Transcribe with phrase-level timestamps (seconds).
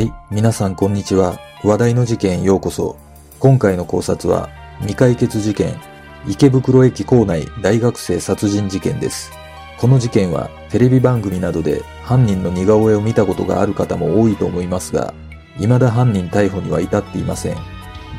[0.00, 1.38] はい、皆さんこんにちは。
[1.62, 2.96] 話題の事件へようこそ。
[3.38, 4.48] 今回の考察は、
[4.78, 5.78] 未解決事件、
[6.26, 9.30] 池袋駅構内大学生殺人事件です。
[9.78, 15.12] この事件はテレビ番組などで犯人の似顔絵を見たことがある方も多いと思いますが、
[15.58, 17.56] 未だ犯人逮捕には至っていません。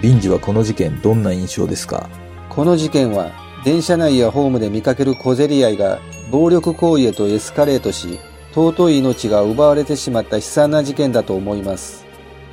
[0.03, 2.07] ビンジはこの事件どんな印象ですか？
[2.49, 3.31] この事件は
[3.65, 8.19] 電車内やホームで見かける小競り合いが暴力行為へとエスカレートし
[8.53, 12.05] 尊い命が奪われてしまった悲惨な事件だと思います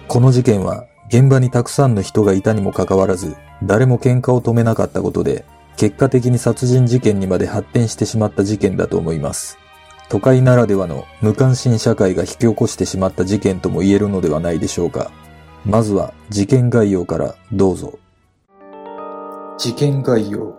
[0.06, 5.46] この事件は現場にたくさんの人がいたにもかかわらず、誰も喧嘩を止めなかったことで、
[5.78, 9.58] 結果的に殺人事件にまで発展してしまった事件だと思います。
[10.10, 15.10] 都会ならではの無関心社会が引き起こしてしまった事件とも言えるのではないでしょうか。
[15.64, 17.98] まずは事件概要からどうぞ。
[19.56, 20.54] 事件概要。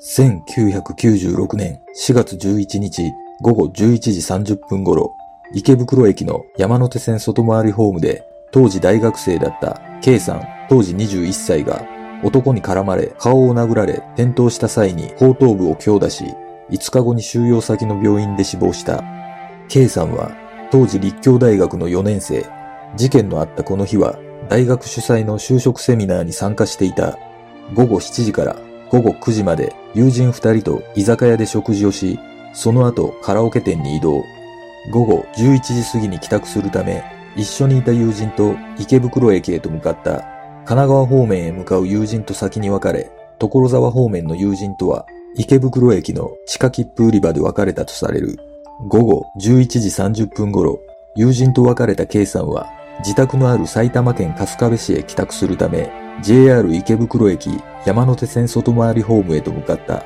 [0.00, 3.02] 1996年4月11日
[3.42, 5.16] 午後11時30分頃、
[5.54, 11.86] 池袋駅の山手線外回りホームで、当時大学生だった K さん当時21歳が
[12.22, 16.24] 男に絡まれ顔を殴られ転倒した際に後頭部を強打し、
[16.70, 19.02] 5日後に収容先の病院で死亡した。
[19.68, 20.32] K さんは
[20.70, 22.44] 当時立教大学の4年生。
[22.96, 27.16] 事件のあったこの日は大学主催の就職セミナーに参加していた。
[27.72, 28.56] 午後7時から
[28.90, 32.18] 午後9時まで友人2人と居酒屋で食事をし、
[32.52, 34.24] その後カラオケ店に移動。
[34.90, 37.02] 午後11時過ぎに帰宅するため、
[37.36, 40.24] 一緒にいた友人と池袋駅へと向かった。
[40.64, 45.06] 神奈川方面へ向かう友人と先に別れ、所沢方面の友人とは
[45.36, 48.38] 池袋駅の地下切符売り場で別れたとされる。
[48.88, 50.80] 午後11時30分頃、
[51.16, 55.90] 友人と別れた K さんは自宅のある埼玉県春日部市へ帰宅するため、
[56.22, 57.50] JR 池袋駅
[57.84, 60.04] 山手線外回りホームへと向かった。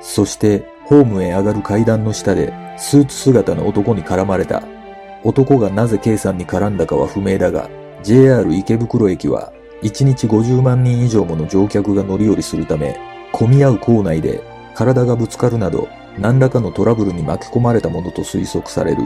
[0.00, 4.62] そして、ホームへ上がる階段の下で、スーツ姿の男に絡まれた。
[5.24, 7.70] 男がなぜ K さんに絡んだかは不明だが、
[8.02, 9.52] JR 池袋駅は、
[9.82, 12.98] 1日50万人以上もの乗客が乗り降りするため、
[13.32, 14.42] 混み合う構内で
[14.74, 19.02] 体がぶつかるなど、何らかのトラブルに巻き込まれたものと推測される。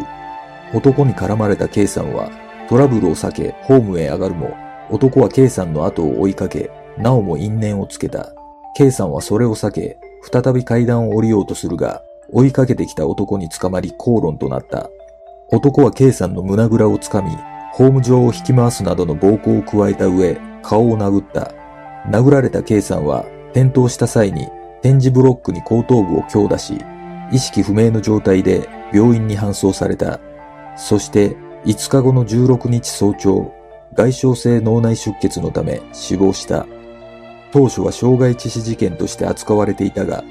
[0.75, 2.31] 男に絡まれた K さんは、
[2.69, 4.57] トラブルを避け、ホームへ上がるも、
[4.91, 8.33] 男は K さんの後を追いかけ、なおも因縁をつけた。
[8.77, 9.99] K さんはそれを避け、
[10.31, 14.91] 再び階段を降りようとするが、追いかけてきた男に捕まり口論となった。
[15.51, 17.31] 男は K さんの胸ぐらをつかみ、
[17.73, 21.53] ホーム上を引き回すなどの暴行を加えた上、顔を殴った。
[22.11, 24.49] 殴られた K さんは、転倒した際に、
[24.83, 26.79] 展示ブロックに後頭部を強打し、
[27.31, 30.19] 意識不明の状態で病院に搬送された。
[30.77, 33.53] そして、5日後の16日早朝、
[33.95, 36.67] 外傷性脳内出血のため死亡した。
[37.57, 40.23] 当初は傷害致死事件として扱われていたが、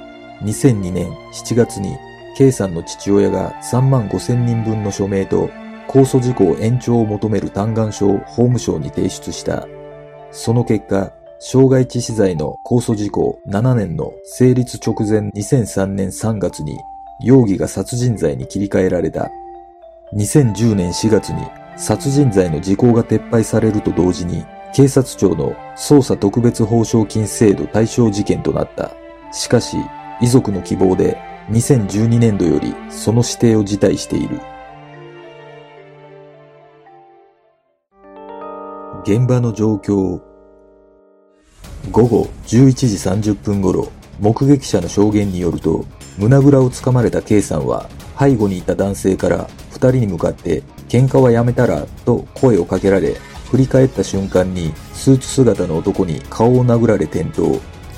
[0.44, 1.98] 2002年7月に
[2.38, 5.50] K さんの父親が3万5千人分の署名と
[5.88, 9.68] 控訴事項延長を求める嘆願書を法務省に提出した。
[10.30, 16.78] その結果、傷害致死罪の控訴事項7年の成立直前2003年3月に
[17.24, 19.32] 容疑が殺人罪に切り替えられた。
[20.14, 21.42] 2010年4月に
[21.76, 28.92] 殺人罪の時効が撤廃されると同時に警察庁の捜査特別報奨金制度対象事件となった。
[29.32, 29.78] しかし、
[30.20, 31.18] 遺族の希望で
[31.50, 34.42] 2012年度よりその指定を辞退している。
[39.06, 40.20] 現場の状況
[41.90, 42.74] 午後11
[43.24, 45.86] 時30分頃、目撃者の証言によると、
[46.18, 53.16] 胸ぐらをつかまれた K さんは、背後にいた男性から二人に向かって、喧嘩はやめたら、と声をかけられ、
[53.50, 57.44] 振り返った瞬間に、スーツ姿の男に顔を殴られ転倒。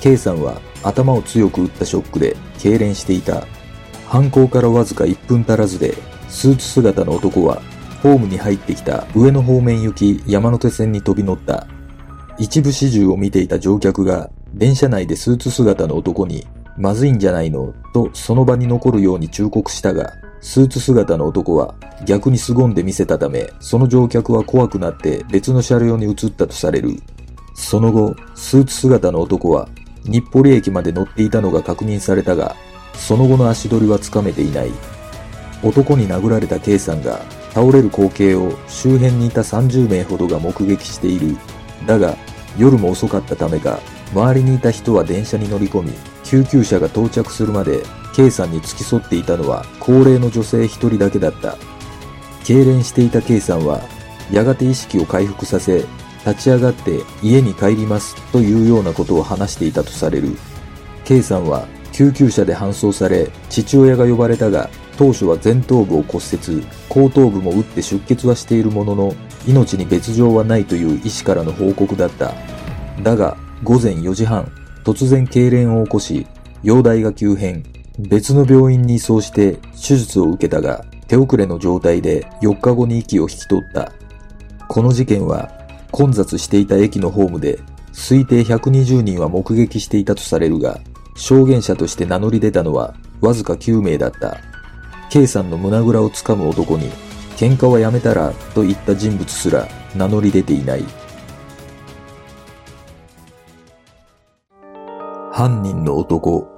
[0.00, 3.44] K さんは頭を強く打ったショックで、痙攣していた。
[4.06, 5.94] 犯行からわずか1分足らずで、
[6.28, 7.60] スーツ姿の男は、
[8.02, 11.66] ホームに入ってきた上野方面行き山手線に飛び乗った。
[12.38, 16.46] 一部始終を見ていた乗客が、電車内でスーツ姿の男に、
[16.76, 17.74] まずいんじゃないの？
[17.92, 21.74] とその場に残るように忠告したが、スーツ姿の男は
[22.04, 27.00] 逆に凄んで見せたため、その乗客は怖くなって別の車両に移ったとされる。
[27.54, 29.68] その後、スーツ姿の男は
[30.04, 32.54] 日暮里駅まで乗っていたのが確認されたが、
[32.94, 34.70] その後の足取りはつかめていない。
[35.62, 37.20] 男に殴られた K さんが
[37.52, 41.36] 倒れる光景を周辺にいた30名ほどが目撃している。
[41.86, 42.16] だが、
[42.56, 43.80] 夜も遅かったためか、
[44.12, 45.92] 周りにいた人は電車に乗り込み、
[46.24, 47.82] 救急車が到着するまで
[48.18, 51.56] K さんに付き添っていたのは高齢の女性一人だけだった。
[52.42, 53.80] 痙攣していた K さんは、
[54.32, 55.84] やがて意識を回復させ、
[56.26, 60.36] 立ち上がって家に帰りますというようなことを話していたとされる。
[61.04, 69.14] K さんは救急車で搬送され、父親が呼ばれたが、当初は前頭部を骨折、後頭部も打って出血はしているものの、
[69.46, 72.34] 命に別状はないという医師からの報告だった。
[73.00, 74.50] だが、午前4時半、
[74.82, 76.26] 突然痙攣を起こし、
[76.64, 77.62] 容体が急変、
[77.98, 83.92] 別の病院に移送して手術を受けたが、手遅れの状態で4日後に息を引き取った。
[84.68, 85.50] この事件は
[85.90, 87.58] 混雑していた駅のホームで
[87.92, 90.78] 推定120人は目撃していたとされるが、
[91.16, 94.38] 証言者として名乗り出たのはわずか9名だった。
[95.10, 96.90] K さんの胸ぐらをつかむ男に、
[97.36, 99.66] 喧嘩はやめたらと言った人物すら
[99.96, 100.84] 名乗り出ていない。
[105.32, 106.57] 犯人の男。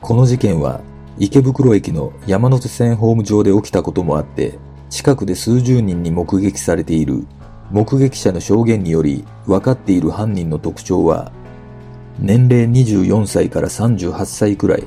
[0.00, 0.80] この事件は
[1.18, 4.58] 池袋駅の山手線ホーム上で起きたこともあって、
[4.88, 7.26] 近くで数十人に目撃されている。
[7.70, 11.32] 目撃者の証言により分かっている犯人の特徴は、
[12.20, 14.84] 年齢24歳から38歳くらい、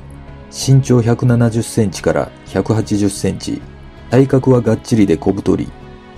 [0.49, 3.61] 身長170センチから180センチ、
[4.09, 5.69] 体格はがっちりで小太り、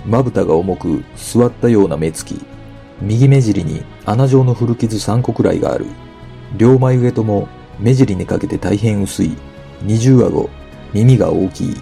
[0.06, 2.40] まぶたが重く座ったような目つき、
[3.02, 5.86] 右目尻に穴状の古傷3個くらいがある。
[6.56, 7.48] 両眉毛とも
[7.78, 9.36] 目尻にかけて大変薄い。
[9.82, 10.48] 二重顎、
[10.92, 11.76] 耳が大きい。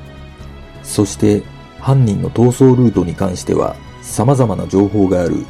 [0.82, 1.42] そして
[1.78, 5.44] 犯人の逃走ルートに関しては様々な情報がある。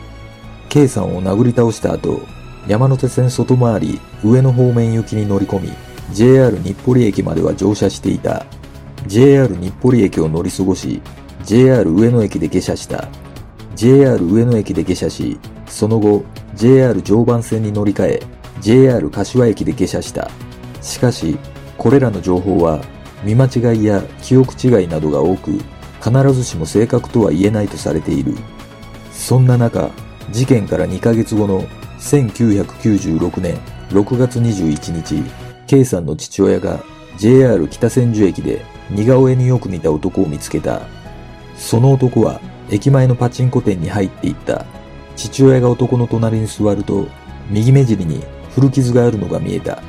[0.68, 2.20] K さんを殴り倒した後、
[2.66, 5.72] 山手線外回り上野方面行きに乗り込み、
[6.12, 8.46] JR 日暮里駅までは乗車していた。
[9.06, 11.02] JR 日暮里駅を乗り過ごし、
[11.44, 13.08] JR 上野駅で下車した。
[13.74, 16.24] JR 上野駅で下車し、その後、
[16.54, 18.22] JR 常磐線に乗り換え、
[18.62, 20.30] JR 柏駅で下車した。
[20.80, 21.36] しかし、
[21.76, 22.80] これらの情報は、
[23.24, 25.50] 見間違いや記憶違いなどが多く、
[26.02, 28.36] 必ずしも正確とは言えないとされている。
[29.12, 29.90] そんな中、
[30.30, 31.64] 事件から2ヶ月後の
[31.98, 33.58] 1996年
[33.90, 35.22] 6月21日、
[35.66, 36.82] K さんの父親が
[37.18, 40.82] JR 北千住駅で似顔絵によく似た男を見つけた。
[41.56, 44.64] その男は駅前のパチンコ店に入っていった。
[45.16, 47.06] 父親が男の隣に座ると、
[47.50, 49.82] 右目尻に古傷があるのが見えた。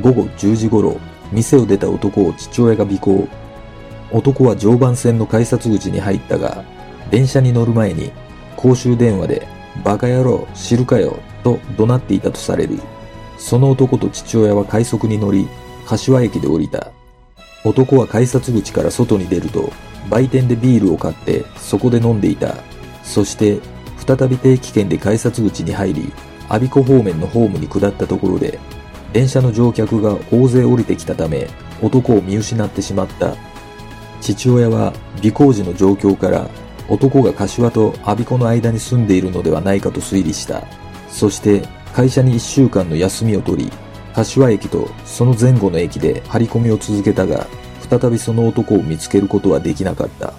[0.00, 0.98] 午後10時頃、
[1.32, 3.28] 店を出た男を父親が尾行。
[4.12, 6.64] 男は常磐線の改札口に入ったが、
[7.10, 8.10] 電車に乗る前に
[8.56, 9.46] 公衆電話で、
[9.84, 12.78] バカ野郎、知るかよ、と怒鳴っていたとされる。
[13.38, 15.48] その男と父親は快速に乗り、
[15.86, 16.92] 柏駅で降りた。
[17.64, 19.72] 男は改札口から外に出ると、
[20.08, 22.54] 売店でビールを買ってそこで飲んでいた。
[23.02, 23.60] そして、
[24.06, 26.12] 再び定期券で改札口に入り、
[26.50, 28.58] 我孫子方面のホームに下ったところで、
[29.12, 31.48] 電車の乗客が大勢降りてきたため、
[31.80, 33.36] 男を見失ってしまった。
[34.20, 34.92] 父親は
[35.24, 36.50] 尾行時の状況から
[36.88, 40.64] 男が柏と我孫子の間に住んでいるのではないかと推理した。
[41.08, 41.62] そして
[41.94, 43.72] 会社に1週間の休みを取り、
[44.12, 47.46] 柏駅とその前後の駅で張り込みを続けたが、
[47.88, 50.34] 再びその男を見つけることはできなかった。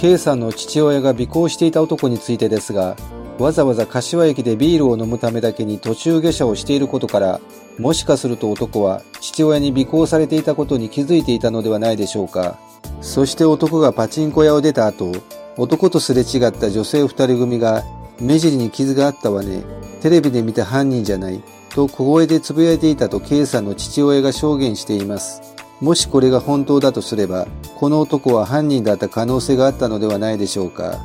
[0.00, 2.96] K さんの父親が尾行していた男についてですが、
[3.38, 7.38] わざわざ柏駅でビールを飲むためだけに途中下車をしていることから、
[7.78, 12.58] もしかすると男は父親に尾行されていたことに気づいていたのではないでしょうか。
[13.02, 15.12] そして男がパチンコ屋を出た後、
[15.58, 17.84] 男とすれ違った女性二人組が、
[18.18, 19.64] 目尻に傷があったわね。
[20.00, 21.42] テレビで見た犯人じゃない。
[21.74, 25.42] と小声で呟いていたと K さんの父親が証言しています。
[25.82, 27.46] もしこれが本当だとすれば、
[27.80, 31.00] この男は犯人だった可能性があったのではないでしょうか。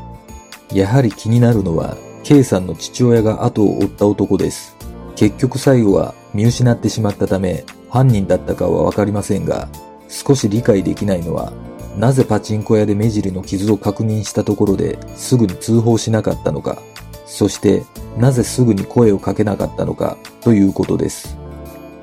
[0.74, 4.76] やはり気になるのは、K さんの父親が後を追った男です。
[5.16, 9.70] 結局最後は見失ってしまったため、犯人だったかはわかりませんが、
[10.10, 11.54] 少し理解できないのは、
[11.96, 16.82] なぜパチンコ屋で目尻の傷を確認したところですぐに通報しなかったのか、
[17.26, 17.86] そして
[18.18, 21.38] なぜすぐに声をかけなかったのかということです。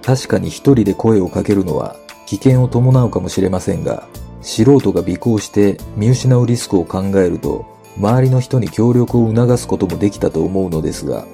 [0.00, 4.08] 確かに一人で声をかけるのは危険を伴うかもしれませんが、
[4.42, 7.64] 素人が尾行して見失うリスクを考えると
[7.96, 11.26] 周りの人に協力を促すこともできたと思うのですが、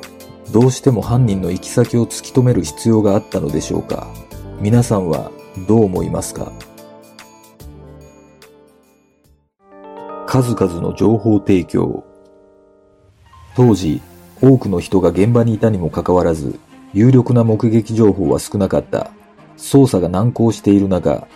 [0.52, 4.08] どうしても犯人の行き先を突き止める必要があったのでしょうか
[4.60, 5.30] 皆さんは
[5.66, 6.50] どう思いますか？
[10.26, 12.04] 数々の情報提供。
[13.56, 14.00] 当時、
[14.42, 16.58] 多くの人が現場にいたにもかかわらず、
[16.92, 19.10] 有力な目撃情報は少なかった。
[19.56, 21.26] 捜査が難航している中、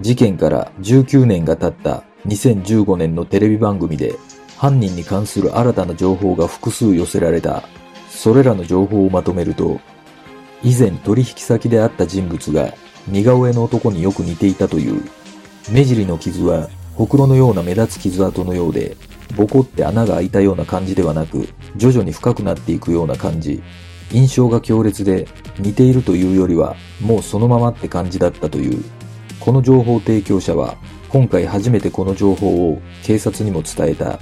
[0.00, 4.14] 事件から19年が経った2015年のテレビ番組で
[4.56, 7.62] 犯人に関する新たな情報が複数寄せられた。
[8.08, 9.78] それらの情報をまとめると、
[10.62, 12.72] 以前取引先であった人物が
[13.06, 15.02] 似顔絵の男によく似ていたという。
[15.70, 18.96] 目尻の傷はほくろのような目立つ傷跡のようで、
[19.36, 23.62] ボコって穴が開いたような感じではなく、徐々に深くなっていくような感じ。
[24.10, 28.82] 印象が強烈で、似ているというよりは、もうそのままって感じだったという。
[29.40, 30.76] この情報提供者は、
[31.08, 34.18] 今回初めてこの情報を警察にも伝えた。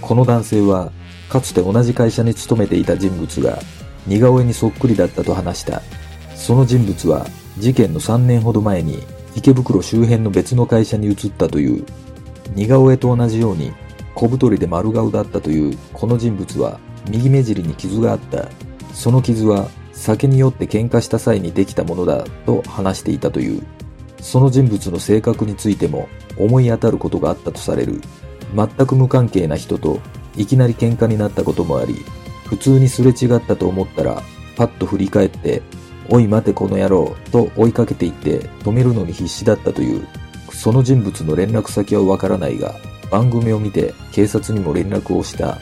[0.00, 0.92] この男性は、
[1.28, 3.58] かつて同じ会社に勤めていた人物が、
[4.06, 5.82] 似顔絵にそっくりだったと話した。
[6.34, 7.26] その人物は、
[7.58, 9.02] 事件の3年ほど前に、
[9.36, 11.84] 池袋周辺の別の会社に移ったという。
[12.54, 13.72] 似顔絵と同じように
[14.14, 16.78] 小太りで丸顔だったというこの人物は
[17.10, 18.48] 右目尻に傷があった。
[18.92, 23.62] その傷は酒によって喧嘩した際にできたものだと話していたという。
[24.24, 28.00] その人物の性格についても思い当たることがあったとされる。
[28.56, 30.00] 全く無関係な人と
[30.34, 31.94] いきなり喧嘩になったこともあり、
[32.46, 34.22] 普通にすれ違ったと思ったら
[34.56, 35.60] パッと振り返って、
[36.08, 40.06] おい待てこの野郎と追いかけていって止めるのに必死だったという。
[40.50, 42.74] その人物の連絡先はわからないが、
[43.10, 45.58] 番組を見て警察にも連絡をした。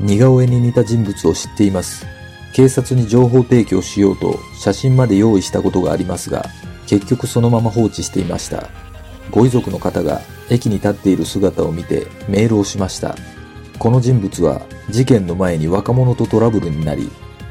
[0.00, 2.06] 似顔絵に似た人物を知っています。
[2.54, 6.46] 警察に情報提供しようと写真まで用意したことがありますが、
[6.86, 8.68] 結局そのまま放置していました。
[9.30, 13.16] ご遺族の方が駅に立っている姿を見てメールをしました。
[13.78, 17.10] この人物は事件の前に若者とトラブルになり、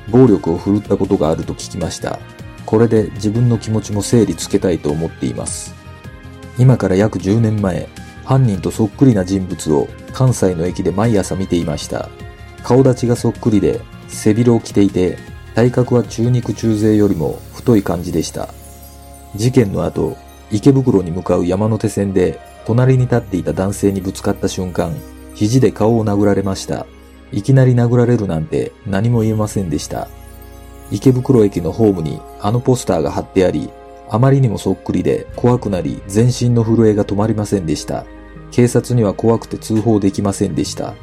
[0.10, 2.20] 暴力を振るったことがあると聞きました。
[2.66, 5.74] これで自分の気持ちも整理つけたいと思っています。
[6.58, 7.90] 今から約10年前、
[8.26, 12.10] 犯人とそっくりな人物を関西の駅で毎朝見ていました。
[12.64, 15.18] 顔立ちがそっくりで、背広を着ていて、
[15.56, 18.54] 体格は中肉中背よりも太い感じでした。
[19.36, 20.18] 事件の後、
[20.52, 24.96] 池袋に向かう山手線で、隣に立っていた男性にぶつかった瞬間、
[25.36, 26.86] 肘で顔を殴られました。
[27.32, 30.08] いきなり殴られるなんて何も言えませんでした。
[30.92, 33.70] 池袋駅のホームにあのポスターが貼ってあり、
[34.10, 38.06] あまりにもそっくりで怖くなり全身の震えが止まりませんでした。
[38.52, 40.94] 警察には怖くて通報できませんでした。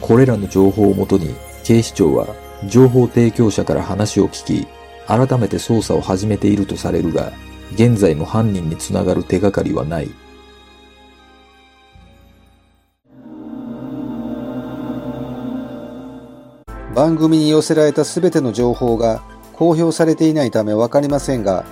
[0.00, 2.26] これらの情報をもとに警視庁は
[2.66, 4.66] 情報提供者から話を聞き、
[5.06, 7.32] 改めて捜査を始めているとされるが、
[7.74, 10.10] 現在も犯人につながる手がかりはない。
[16.94, 19.20] 番組に寄せられた全ての情報が
[19.52, 21.64] 公表されていないためわかりませんが、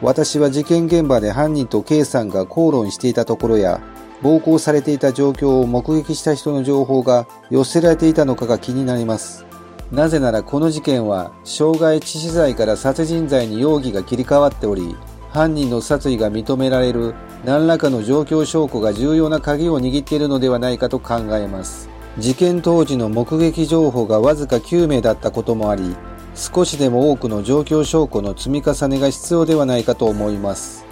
[0.00, 3.80] 私は事件現場で犯人と K さんが口論していたところや、
[4.22, 9.49] 暴行されていた状況を目撃した人の情報が寄せられていたのかが気になります。
[9.92, 14.94] なぜならこの事件は傷害致死罪から殺人罪に容疑が切り替わっており、
[15.30, 21.88] 犯人の殺意が認められる何らかの状況証拠が重要な鍵を握っているのではないかと考えます。
[22.18, 25.96] 事件当時の目撃情報がわずか9名だったこともあり、
[26.36, 30.84] 少しでも多くの状況証拠の積み重ねが必要ではないかと思います。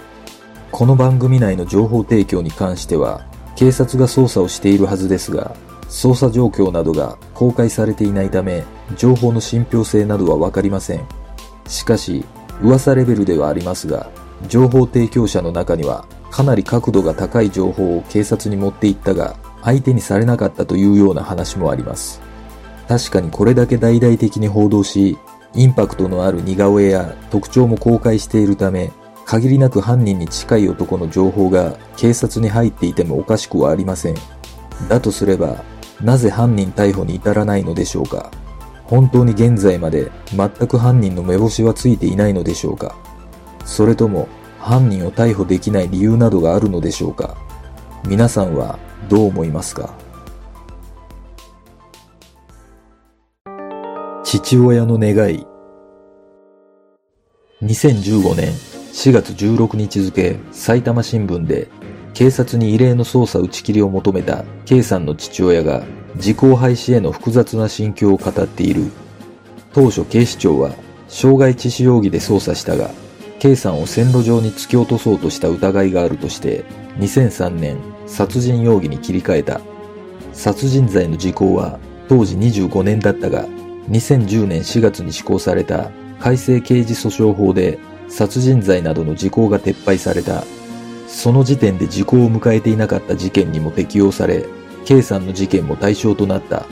[0.71, 3.25] この番組内の情報提供に関しては、
[3.55, 5.55] 警察が捜査をしているはずですが、
[5.89, 8.63] 捜査状況などが公開されていないため、
[8.95, 11.05] 情報の信憑性などはわかりません。
[11.67, 12.23] しかし、
[12.61, 14.09] 噂レベルではありますが、
[14.47, 22.21] 情報提供者の中には、かなり角度が高い情報を警察に持っていったが、相手にされなかったというような話もあります。
[22.87, 25.17] 確かにこれだけ大々的に報道し、
[25.55, 28.91] インパクトのある似顔絵や特徴も公開しているため、
[29.25, 34.15] 限りなく犯人に近い男の情報が警察に入っていてもおかしくはありません。
[34.87, 35.63] だとすれば、
[36.01, 38.31] なぜ犯人逮捕に至らないのでしょうか？
[38.85, 42.95] 本当に現在まで全く犯人の目星はついていないのでしょうか？
[43.65, 44.27] それとも
[44.59, 47.37] 犯人を逮捕できない理由などがあるのでしょうか？
[48.07, 48.79] 皆さんは
[49.09, 49.93] どう思いますか？
[54.23, 55.45] 父親の願い。
[57.61, 58.53] 2015年
[58.93, 61.67] 4月16日付埼玉新聞で
[62.19, 65.85] 警察に異例の捜査打ち切りを求めた K さんの父親が
[66.17, 68.91] 時効廃止への複雑な心境を語っている。
[69.71, 70.75] 当初警視庁は
[71.07, 72.91] 傷害致死容疑で捜査したが
[73.39, 76.65] K さんを線路上に突き落とそうとした疑いがあるとして
[76.97, 79.61] 2003年殺人容疑に切り替えた。
[80.33, 83.45] 殺人罪の時効は当時25年だったが
[83.87, 90.43] 2010年4月に施行された改正刑事訴訟法で殺人罪などの時効が撤廃された。
[91.09, 94.45] その時点で時効を迎えていなかった事件にも適用され、
[94.85, 96.65] K さんの事件も対象となった。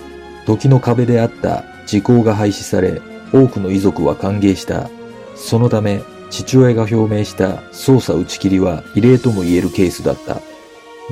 [0.46, 3.02] 時の壁であった時効が廃止され、
[3.34, 4.90] 多くの遺族は歓迎した。
[5.36, 10.40] そのため、父親が表明した捜査打ち切りは異例とも言えるケースだった。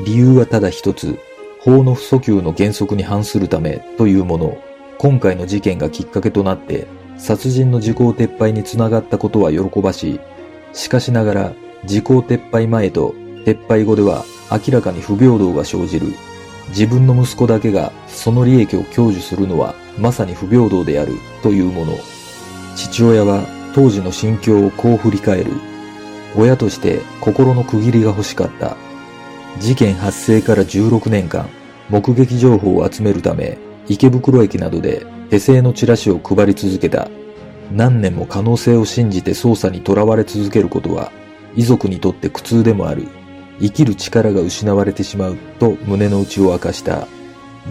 [0.05, 1.17] 理由はただ一つ、
[1.59, 4.57] 法の不訴求の原則に反するためというもの。
[4.99, 10.19] 今回の事件がきっかけとなって、殺人の時効撤廃につながったことは喜ばしい。
[10.73, 11.53] しかしながら、
[11.85, 13.13] 時効撤廃前と
[13.45, 16.07] 撤廃後では明らかに不平等が生じる。
[16.69, 21.13] 自分の息子だけがその利益を享受するのはまさに不平等である
[21.43, 21.93] というもの。
[22.75, 25.51] 父親は当時の心境をこう振り返る。
[26.37, 28.75] 親として心の区切りが欲しかった。
[29.59, 31.47] 事件発生から16年間、
[31.89, 37.09] 目撃情報を集めるため、池袋駅などで手製のチラシを配り続けた。
[37.71, 41.11] 何年も可能性を信じて捜査に囚われ続けることは、
[41.55, 43.07] 遺族にとって苦痛でもある。
[43.59, 47.07] 生きる力が失われてしまうと胸の内を明かした。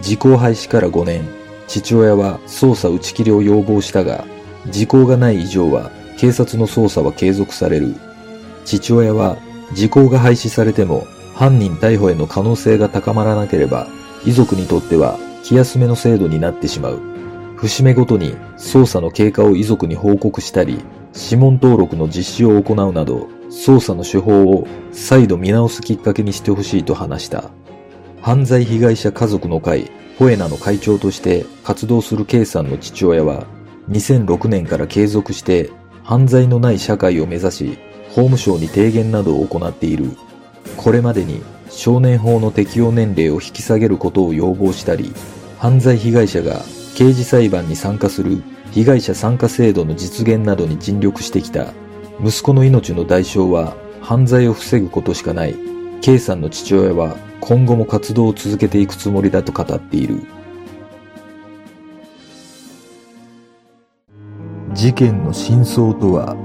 [0.01, 1.27] 時効廃止から5年、
[1.67, 4.25] 父親は捜査打ち切りを要望したが、
[4.69, 7.95] 時効がない以上は警察の捜査は継続される。
[8.65, 9.37] 父親は
[9.73, 13.87] 時効が廃止されても犯人逮捕への可能性が高まらなければ
[14.25, 16.99] 遺族にとっては気休めの制度になってしまう。
[17.57, 27.49] 節目ごとに捜査の経過を遺族に報告したり、指紋登録の実施を行うなど、捜査の手法を再度見直すきっかけにしてほしいと話した。
[28.21, 33.45] 犯罪被害者家族の会、ポエナの会長として活動する K さんの父親は、
[33.89, 35.71] 2006年から継続して
[36.03, 37.77] 犯罪のない社会を目指し、
[38.09, 40.11] 法務省に提言などを行っている。
[40.75, 45.13] これまでに少年法の適用年齢を引き下げることを要望したり、
[45.59, 46.61] 犯罪被害者が
[46.95, 51.73] 刑事裁判に参加する被害者参加制度の実現などに尽力してきた。
[52.23, 55.55] 息子の命の代償は犯罪を防ぐことしかない。
[56.01, 60.21] K さんの父親は今後も活動を続けていくつもりだと語っている。
[64.73, 66.35] 事件の真相とは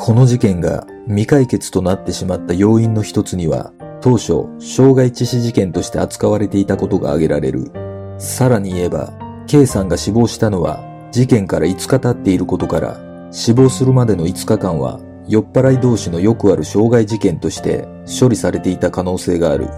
[0.00, 7.70] この事件が未解決となってしまった要因の一つには、当初、傷害致死事件として扱われていたことが挙げられる。
[8.18, 9.12] さらに言えば、
[9.46, 17.86] K さんが死亡したのは、事件から5日経っていることから、死亡するまでの5日間は、酔っ払い同士のよくある傷害事件として
[18.20, 19.68] 処理されていた可能性がある。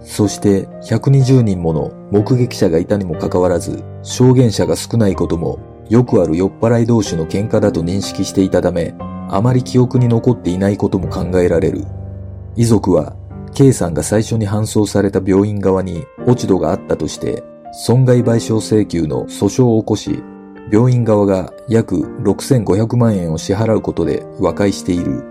[0.00, 8.94] そして120人もの目撃者がいたにもかかわらず、証言者が少ないこともよくある酔っ払い同士の喧嘩だと認識していたため、
[9.28, 11.84] あまり記憶に残っていないことも考えられる。
[12.56, 13.14] 遺族は、
[13.54, 20.22] K さんが最初に搬送された病院側に落ち度があったとして、損害賠償請求の訴訟を起こし、
[20.70, 25.22] 病院側が約6500万円を支払うことで和解している。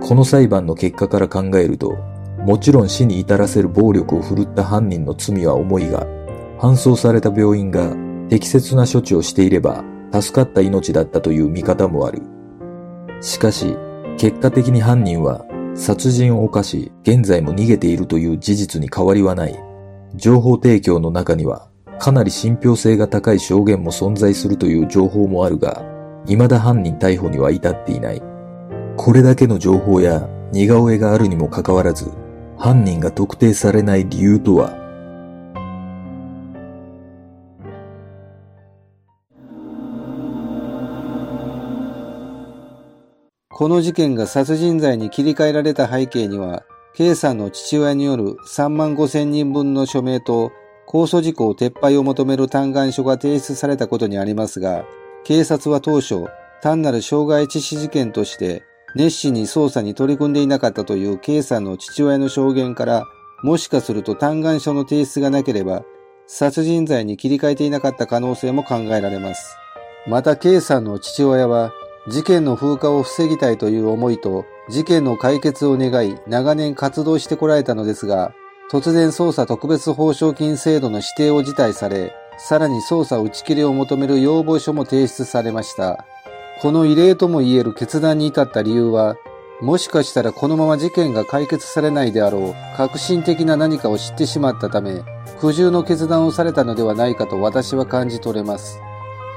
[0.00, 1.96] この裁判の結果から考えると、
[2.38, 6.06] もちろん死に至らせる暴力を振るった犯人の罪は重いが、
[6.58, 7.94] 搬送された病院が
[8.28, 12.22] 適切な処置をしていれば助かった命だったという見方もある。
[13.20, 13.76] しかし、
[14.18, 19.58] 結果的に犯人は殺人を犯し、現在も逃げているという事実に変わりはない。
[20.14, 21.67] 情報提供の中には、
[21.98, 25.84] かなり信憑性が高い証言も存在するという情報もあるが、
[26.26, 28.22] 未だ犯人逮捕には至っていない。
[28.96, 32.10] これだけの情報や似顔絵があるにもかかわらず、
[32.56, 34.76] 犯人が特定されない理由とは？
[43.50, 46.62] この事件が殺人罪に切り替えられた背景には、
[46.94, 50.52] K さんの父親による3万5千人分の署名と
[50.88, 54.86] 控訴事項撤廃を求める嘆願書が提出されたことにありますが、
[55.22, 56.24] 警察は当初、
[56.62, 58.62] 単なる傷害致死事件として
[58.96, 63.04] 熱心に捜査に取り組んでいなかったという K さんの父親の証言から、
[63.42, 65.84] もしかすると嘆願書の提出がなければ、
[66.26, 69.56] 殺人罪に切り替えていなかった可能性も考えられます。
[70.06, 71.72] また K さんの父親は
[72.08, 78.32] 事件の風化を防ぎたいという思いと事件の解決を願い長年活動してこられたのですが、
[78.70, 86.04] 突然捜査特別報奨金制度の指定を辞退され、さらに捜査打ち切りを求める要望書も提出されました。
[86.60, 89.16] この異例とも言える決断に至った理由は、
[89.62, 95.02] もしかしたらこのまま事件が解決されないであろう革新的な何かを知ってしまったため、
[95.40, 98.78] 苦渋の決断をされたのではないかと私は感じ取れます。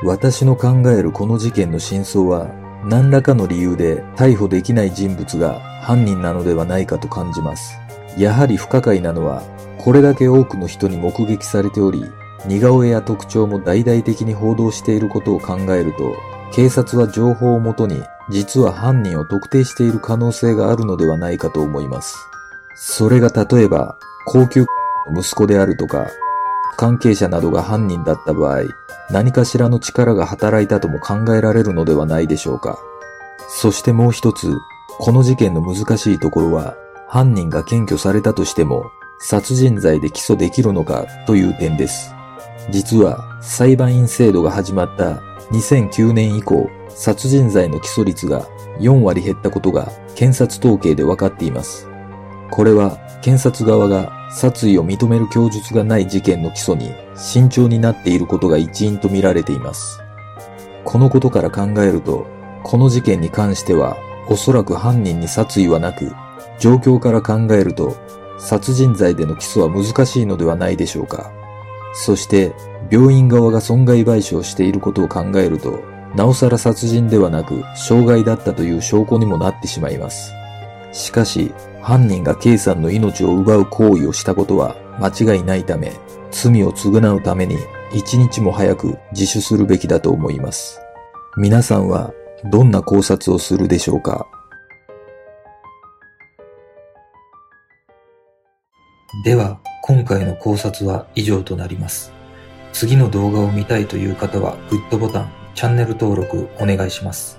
[0.04, 2.48] 私の考えるこの事件の真相は、
[2.84, 7.81] 何らかの理由で逮捕できない人物が犯人なのではないかと感じます。
[8.17, 9.43] やはり不可解なのは、
[9.78, 12.06] これだけ多くの人に目撃されており、
[12.45, 16.15] 似顔絵や特徴も大々的に報道していることを考えると、
[16.54, 22.17] 警察は情報をもとに実は犯人を特定している可能性があるのではないかと思います。
[22.76, 24.65] それが例えば、高級
[25.10, 26.08] の息子であるとか、
[26.78, 28.63] 関係者などが犯人だった場合、
[29.10, 32.80] 何かしらの力が働いたとも考えられるのではないでしょうか。
[33.50, 34.58] そしてもう一つ、
[35.00, 36.76] この事件の難しいところは、
[37.12, 42.15] 犯人が検挙されたとしても、殺人罪で起訴できるのかという点です。
[42.69, 45.15] 実は、裁判員制度が始まった
[45.52, 48.47] 2009年以降、殺人罪の起訴率が
[48.80, 51.89] 4割減ったことが検察統計で分かっています。
[52.50, 60.00] これは検察側が殺意を認める供述がない事件の起訴に慎重になっていることが一因と見られています。
[60.86, 62.26] このことから考えると、
[62.63, 63.97] この事件に関しては
[64.30, 66.13] おそらく犯人に殺意はなく、
[66.62, 67.97] 状況から考えると
[68.38, 71.32] 殺人罪での起訴は難しいのではないでしょうか。
[71.93, 72.54] そして
[72.91, 75.80] 病院側が損害賠償していることを考えると、
[76.15, 80.34] なおさら殺人ではなく傷害だったという証拠にもなってしまいます。
[80.91, 85.93] しかし、犯人が K さんの命を奪う行為をしたことは間違いないため、
[86.30, 87.58] 罪を償うために
[87.91, 90.80] 一日も早く自首するべきだと思います。
[91.38, 92.13] 皆さんは
[92.52, 94.28] どんな考察をするでしょうか？
[99.26, 102.13] では、今回の考察は以上となります。
[102.71, 107.38] 次の動画を見たいという方はグッドボタン、チャンネル登録お願いします。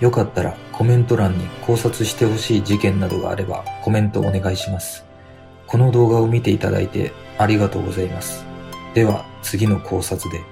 [0.00, 5.04] よかったらコメント欄に考察してほしい事件などがあればコメントお願いします。
[5.66, 8.46] この動画を見ていただいてありがとうございます。
[8.94, 10.51] では次の考察で。